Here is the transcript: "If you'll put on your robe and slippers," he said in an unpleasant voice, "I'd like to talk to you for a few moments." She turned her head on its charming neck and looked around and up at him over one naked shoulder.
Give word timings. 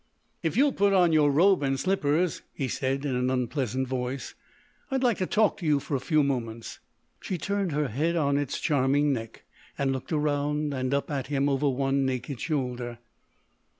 "If 0.41 0.57
you'll 0.57 0.73
put 0.73 0.93
on 0.93 1.13
your 1.13 1.29
robe 1.29 1.61
and 1.61 1.79
slippers," 1.79 2.41
he 2.55 2.67
said 2.67 3.05
in 3.05 3.15
an 3.15 3.29
unpleasant 3.29 3.87
voice, 3.87 4.33
"I'd 4.89 5.03
like 5.03 5.19
to 5.19 5.27
talk 5.27 5.57
to 5.57 5.65
you 5.67 5.79
for 5.79 5.95
a 5.95 5.99
few 5.99 6.23
moments." 6.23 6.79
She 7.19 7.37
turned 7.37 7.71
her 7.73 7.87
head 7.89 8.15
on 8.15 8.35
its 8.35 8.59
charming 8.59 9.13
neck 9.13 9.43
and 9.77 9.91
looked 9.91 10.11
around 10.11 10.73
and 10.73 10.91
up 10.91 11.11
at 11.11 11.27
him 11.27 11.47
over 11.47 11.69
one 11.69 12.03
naked 12.03 12.39
shoulder. 12.39 12.97